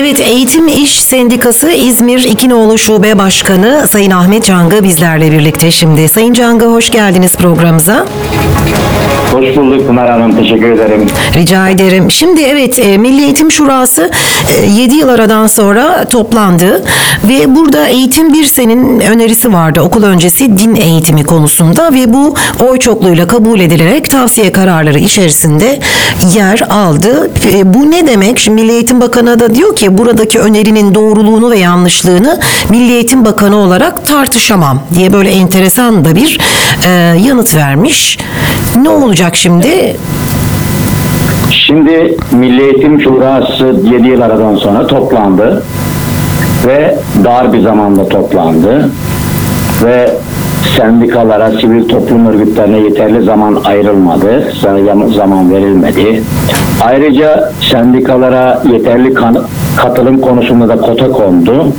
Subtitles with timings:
[0.00, 6.08] Evet, Eğitim İş Sendikası İzmir İkinoğlu Şube Başkanı Sayın Ahmet Cang'a bizlerle birlikte şimdi.
[6.08, 8.06] Sayın Cang'a hoş geldiniz programımıza.
[9.32, 10.36] Hoş bulduk Pınar Hanım.
[10.36, 11.06] Teşekkür ederim.
[11.34, 12.10] Rica ederim.
[12.10, 14.10] Şimdi evet e, Milli Eğitim Şurası
[14.76, 16.84] 7 yıl aradan sonra toplandı
[17.28, 23.26] ve burada Eğitim Birsen'in önerisi vardı okul öncesi din eğitimi konusunda ve bu oy çokluğuyla
[23.26, 25.80] kabul edilerek tavsiye kararları içerisinde
[26.34, 27.30] yer aldı.
[27.54, 28.38] E, Bu ne demek?
[28.38, 33.56] Şimdi Milli Eğitim Bakanı da diyor ki buradaki önerinin doğruluğunu ve yanlışlığını Milli Eğitim Bakanı
[33.56, 36.38] olarak tartışamam diye böyle enteresan da bir
[36.86, 36.90] e,
[37.26, 38.18] yanıt vermiş.
[38.82, 39.96] Ne olacak şimdi?
[41.50, 45.62] Şimdi Milli Eğitim Şurası 7 yıl aradan sonra toplandı
[46.66, 48.90] ve dar bir zamanda toplandı
[49.84, 50.10] ve
[50.76, 54.52] sendikalara, sivil toplum örgütlerine yeterli zaman ayrılmadı,
[55.14, 56.22] zaman verilmedi.
[56.84, 59.14] Ayrıca sendikalara yeterli
[59.76, 61.72] katılım konusunda da kota kondu.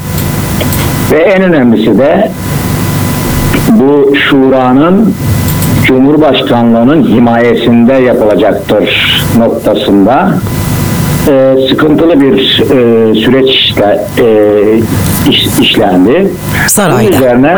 [1.12, 2.32] Ve en önemlisi de
[3.70, 5.14] bu şuranın
[5.86, 8.90] Cumhurbaşkanlığının himayesinde yapılacaktır
[9.38, 10.34] noktasında
[11.28, 14.28] e, sıkıntılı bir e, süreç işle, e,
[15.30, 16.32] iş- işlendi.
[16.68, 17.02] Sarayda.
[17.02, 17.58] Bunun üzerine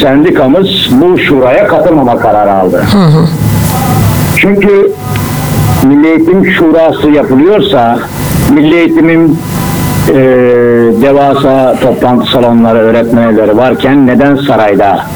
[0.00, 2.84] sendikamız bu şuraya katılmama kararı aldı.
[4.36, 4.92] Çünkü
[5.82, 7.98] Milli Eğitim Şurası yapılıyorsa
[8.54, 9.38] Milli Eğitim'in
[10.08, 10.14] e,
[11.02, 15.06] devasa toplantı salonları, öğretmen evleri varken neden sarayda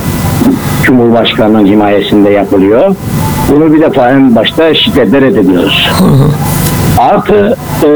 [0.91, 2.97] Cumhurbaşkanı'nın himayesinde yapılıyor?
[3.51, 5.91] Bunu bir defa en başta şiddetle reddediyoruz.
[6.99, 7.91] Artı e,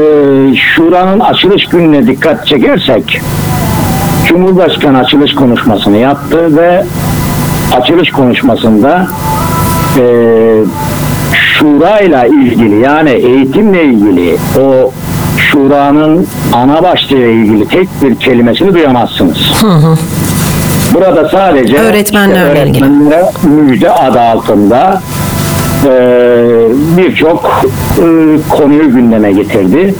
[0.55, 3.21] şuranın açılış gününe dikkat çekersek
[4.27, 6.85] Cumhurbaşkanı açılış konuşmasını yaptı ve
[7.81, 9.07] açılış konuşmasında
[9.97, 10.03] e,
[11.33, 14.91] şura ile ilgili yani eğitimle ilgili o
[15.37, 19.37] şuranın ana başlığı ile ilgili tek bir kelimesini duyamazsınız.
[20.95, 22.83] Burada sadece Öğretmenlerle ilgili.
[22.85, 25.01] öğretmenlere müjde adı altında
[25.85, 25.91] e,
[26.97, 27.65] birçok
[27.97, 28.05] e,
[28.49, 29.95] konuyu gündeme getirdi.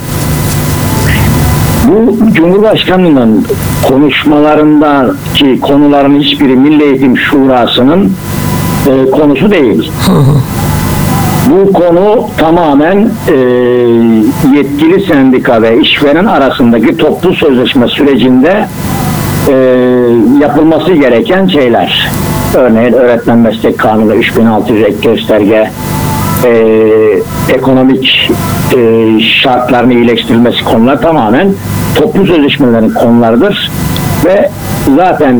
[1.88, 3.46] Bu Cumhurbaşkanı'nın
[3.88, 8.12] konuşmalarındaki konuların hiçbiri Milli Eğitim Şurası'nın
[8.86, 9.92] e, konusu değil.
[11.50, 13.34] Bu konu tamamen e,
[14.56, 18.68] yetkili sendika ve işveren arasındaki toplu sözleşme sürecinde
[19.48, 19.52] e,
[20.40, 22.10] yapılması gereken şeyler.
[22.54, 25.70] Örneğin öğretmen meslek kanunu 3600 ek gösterge
[26.44, 26.50] e,
[27.54, 28.30] ekonomik
[28.76, 31.52] e, şartlarını iyileştirilmesi konular tamamen
[31.94, 33.70] toplu sözleşmelerin konularıdır
[34.24, 34.50] ve
[34.96, 35.34] zaten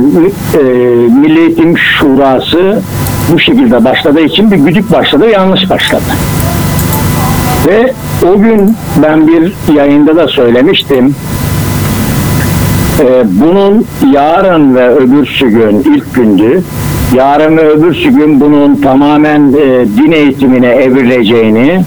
[0.54, 0.58] e,
[1.12, 2.82] Milli Eğitim Şurası
[3.32, 6.02] bu şekilde başladığı için bir güdük başladı, yanlış başladı.
[7.66, 7.92] Ve
[8.28, 11.14] o gün ben bir yayında da söylemiştim.
[13.00, 16.62] Ee, bunun yarın ve öbürsü gün ilk gündü.
[17.14, 21.82] Yarın ve öbürsü gün bunun tamamen e, din eğitimine evrileceğini,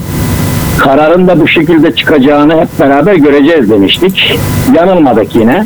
[0.78, 4.38] kararın da bu şekilde çıkacağını hep beraber göreceğiz demiştik.
[4.74, 5.64] Yanılmadık yine.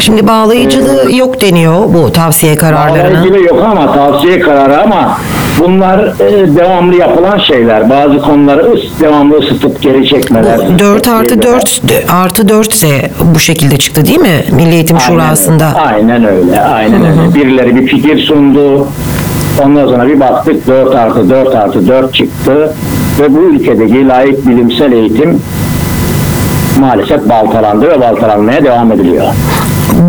[0.00, 3.14] Şimdi bağlayıcılığı yok deniyor bu tavsiye kararlarının.
[3.14, 5.18] Bağlayıcılığı yok ama tavsiye kararı ama
[5.66, 7.90] bunlar e, devamlı yapılan şeyler.
[7.90, 10.58] Bazı konuları ıs, devamlı ısıtıp geri çekmeler.
[10.74, 14.44] Bu 4 artı 4 artı 4 de bu şekilde çıktı değil mi?
[14.52, 15.66] Milli Eğitim Aynen Şurası'nda.
[15.86, 16.60] Aynen öyle.
[16.60, 17.34] Aynen öyle.
[17.34, 18.88] Birileri bir fikir sundu.
[19.64, 22.74] Ondan sonra bir baktık 4 artı 4 artı 4 çıktı.
[23.20, 25.40] Ve bu ülkedeki layık bilimsel eğitim
[26.80, 29.24] maalesef baltalandı ve baltalanmaya devam ediliyor.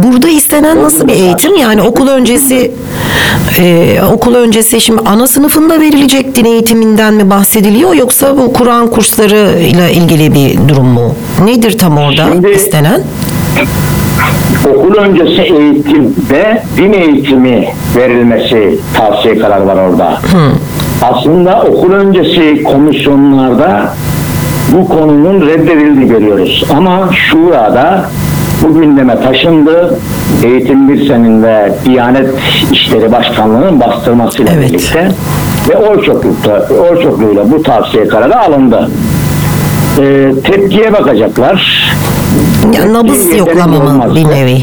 [0.04, 1.56] Burada istenen nasıl bir eğitim?
[1.56, 2.72] Yani okul öncesi
[3.60, 9.60] e, okul öncesi şimdi ana sınıfında verilecek din eğitiminden mi bahsediliyor yoksa bu Kur'an kursları
[9.60, 11.16] ile ilgili bir durum mu?
[11.46, 13.02] Nedir tam orada Şimdi- istenen?
[14.76, 17.68] Okul öncesi eğitimde din eğitimi
[17.98, 20.20] verilmesi tavsiye kararı var orada.
[21.02, 23.94] Aslında okul öncesi komisyonlarda
[24.74, 26.64] bu konunun reddedildiğini görüyoruz.
[26.78, 28.06] Ama şurada
[28.64, 30.00] bu gündeme taşındı.
[30.44, 32.30] Eğitim Birsen'in ve Diyanet
[32.72, 34.70] İşleri Başkanlığı'nın bastırmasıyla Evet.
[34.70, 35.12] birlikte
[35.70, 38.90] ve oy çokluğuyla, oy çokluğuyla bu tavsiye kararı alındı.
[40.00, 41.84] Ee, tepkiye bakacaklar.
[42.78, 44.58] Ya, nabız yoklama mı bir nevi?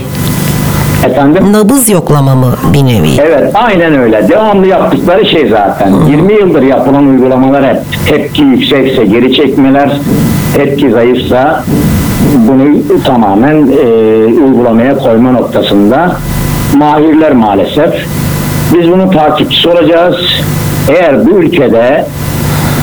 [1.06, 1.52] Efendim?
[1.52, 3.08] Nabız yoklama mı bir nevi?
[3.20, 4.28] Evet aynen öyle.
[4.28, 5.92] Devamlı yaptıkları şey zaten.
[6.10, 9.90] 20 yıldır yapılan uygulamalar hep tepki yüksekse geri çekmeler,
[10.56, 11.64] tepki zayıfsa
[12.48, 12.64] bunu
[13.04, 13.86] tamamen e,
[14.44, 16.16] uygulamaya koyma noktasında
[16.78, 18.06] mahirler maalesef.
[18.74, 20.16] Biz bunun takipçisi olacağız.
[20.88, 22.06] Eğer bu ülkede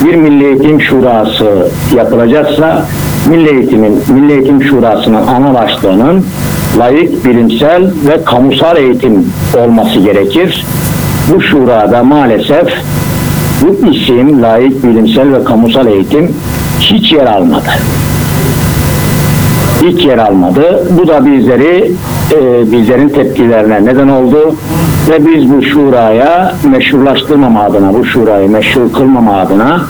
[0.06, 2.86] bir Milli Eğitim Şurası yapılacaksa
[3.30, 6.26] Milli Eğitim'in, Milli Eğitim Şurası'nın ana başlığının
[6.78, 10.66] layık, bilimsel ve kamusal eğitim olması gerekir.
[11.34, 12.68] Bu şurada maalesef
[13.62, 16.36] bu isim layık, bilimsel ve kamusal eğitim
[16.80, 17.70] hiç yer almadı.
[19.88, 20.88] Hiç yer almadı.
[21.00, 21.92] Bu da bizleri
[22.32, 24.56] e, bizlerin tepkilerine neden oldu.
[25.10, 29.82] Ve biz bu şuraya meşrulaştırmama adına, bu şurayı meşhur kılmama adına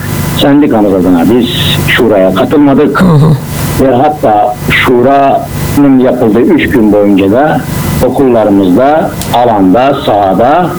[0.41, 1.49] sendikamız adına biz
[1.87, 3.03] şuraya katılmadık.
[3.81, 7.61] Ve hatta şuranın yapıldığı üç gün boyunca da
[8.05, 10.69] okullarımızda, alanda, sahada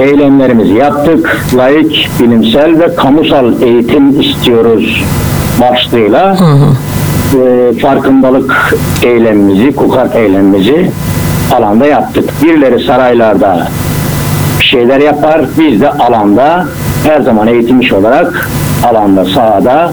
[0.00, 1.44] eylemlerimizi yaptık.
[1.56, 5.04] Layık, bilimsel ve kamusal eğitim istiyoruz
[5.60, 6.36] başlığıyla
[7.34, 10.90] e, farkındalık eylemimizi, kukart eylemimizi
[11.52, 12.30] alanda yaptık.
[12.42, 13.68] Birileri saraylarda
[14.60, 16.66] şeyler yapar, biz de alanda
[17.04, 18.50] her zaman eğitim iş olarak
[18.84, 19.92] alanda, sahada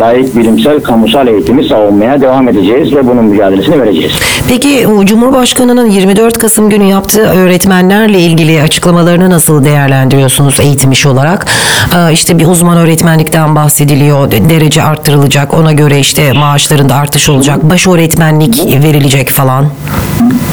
[0.00, 4.25] layık, bilimsel, kamusal eğitimi savunmaya devam edeceğiz ve bunun mücadelesini vereceğiz.
[4.48, 11.46] Peki o Cumhurbaşkanı'nın 24 Kasım günü yaptığı öğretmenlerle ilgili açıklamalarını nasıl değerlendiriyorsunuz eğitim işi olarak?
[11.96, 17.58] Ee, İşte bir uzman öğretmenlikten bahsediliyor, de- derece arttırılacak, ona göre işte maaşlarında artış olacak,
[17.62, 19.66] baş öğretmenlik verilecek falan.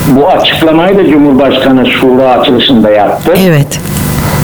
[0.08, 3.34] Bu açıklamayı da Cumhurbaşkanı Şura açılışında yaptı.
[3.48, 3.80] Evet.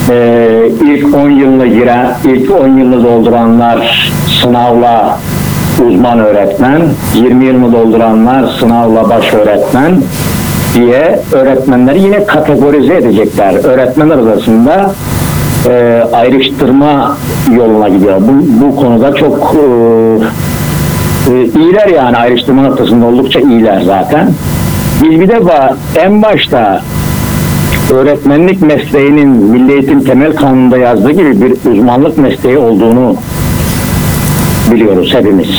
[0.10, 4.10] Ee, ilk 10 yılını giren, ilk 10 yılını dolduranlar
[4.42, 5.20] sınavla
[5.88, 6.82] uzman öğretmen,
[7.16, 10.02] 20 yılını dolduranlar sınavla baş öğretmen
[10.74, 13.66] diye öğretmenleri yine kategorize edecekler.
[13.66, 14.92] Öğretmenler arasında
[15.70, 17.18] e, ayrıştırma
[17.56, 18.22] yoluna gidiyor.
[18.22, 19.64] Bu, bu konuda çok e,
[21.32, 24.30] e, iyiler yani ayrıştırma noktasında oldukça iyiler zaten.
[25.04, 26.82] Biz bir defa en başta
[27.94, 33.16] öğretmenlik mesleğinin Milli Eğitim Temel Kanunu'nda yazdığı gibi bir uzmanlık mesleği olduğunu
[34.72, 35.50] biliyoruz hepimiz.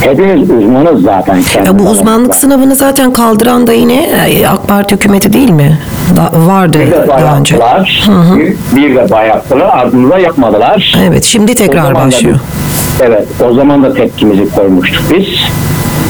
[0.00, 1.36] Hepimiz uzmanız zaten.
[1.66, 5.78] Ya bu uzmanlık sınavını zaten kaldıran da yine e, AK Parti hükümeti değil mi?
[6.16, 7.56] Da, vardı Bir de daha önce.
[7.56, 10.96] yaptılar, bir, bir de yaptılar, ardında yapmadılar.
[11.08, 12.34] Evet, şimdi tekrar da başlıyor.
[12.68, 15.26] biz- evet, o zaman da tepkimizi koymuştuk biz.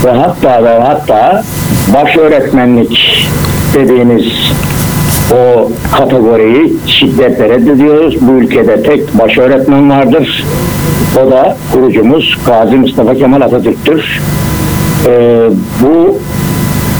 [0.04, 1.42] Ve hatta ve hatta
[1.94, 3.26] baş öğretmenlik
[3.74, 4.24] dediğimiz
[5.32, 8.16] o kategoriyi şiddetle reddediyoruz.
[8.20, 10.44] Bu ülkede tek baş öğretmen vardır.
[11.20, 14.20] O da kurucumuz Gazi Mustafa Kemal Atatürk'tür.
[15.06, 15.48] Ee,
[15.82, 16.18] bu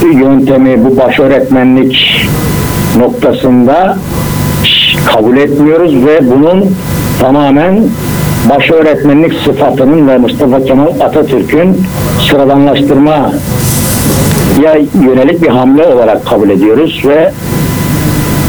[0.07, 2.27] yöntemi, bu baş öğretmenlik
[2.99, 3.97] noktasında
[5.07, 6.77] kabul etmiyoruz ve bunun
[7.21, 7.85] tamamen
[8.51, 11.77] baş öğretmenlik sıfatının ve Mustafa Kemal Atatürk'ün
[12.31, 13.33] sıradanlaştırma
[14.63, 17.33] ya yönelik bir hamle olarak kabul ediyoruz ve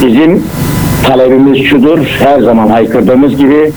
[0.05, 0.43] bizim
[1.07, 3.71] talebimiz şudur, her zaman haykırdığımız gibi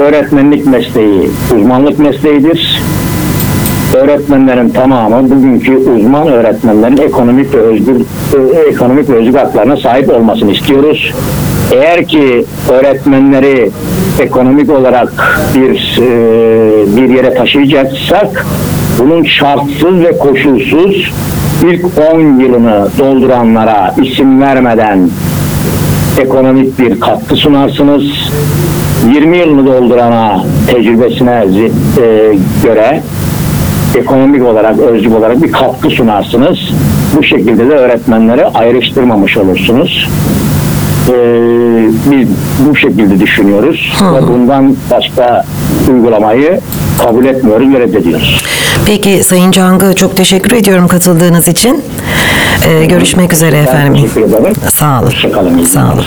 [0.00, 2.82] öğretmenlik mesleği uzmanlık mesleğidir.
[3.96, 7.96] Öğretmenlerin tamamı bugünkü uzman öğretmenlerin ekonomik ve özgür
[8.34, 11.12] e, ekonomik ve özgür haklarına sahip olmasını istiyoruz.
[11.72, 13.70] Eğer ki öğretmenleri
[14.20, 18.46] ekonomik olarak bir e, bir yere taşıyacaksak
[18.98, 21.12] bunun şartsız ve koşulsuz
[21.64, 21.84] ilk
[22.14, 25.10] 10 yılını dolduranlara isim vermeden
[26.20, 28.02] ekonomik bir katkı sunarsınız.
[29.14, 31.46] 20 yılını doldurana tecrübesine
[31.98, 33.02] e, göre
[33.96, 36.58] ekonomik olarak, özlük olarak bir katkı sunarsınız.
[37.16, 40.08] Bu şekilde de öğretmenleri ayrıştırmamış olursunuz.
[41.08, 41.12] Ee,
[42.10, 42.28] biz
[42.68, 45.44] bu şekilde düşünüyoruz ve bundan başka
[45.92, 46.60] uygulamayı
[47.02, 48.44] kabul etmiyoruz ve reddediyoruz.
[48.86, 51.84] Peki Sayın Cangı çok teşekkür ediyorum katıldığınız için.
[52.68, 53.94] Ee, görüşmek üzere Ben efendim.
[53.94, 54.54] teşekkür ederim.
[54.74, 55.06] Sağ olun.
[55.06, 55.64] Hoşçakalın.
[55.64, 56.04] Sağ olun.